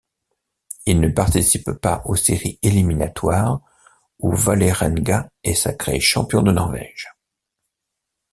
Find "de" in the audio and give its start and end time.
6.41-6.51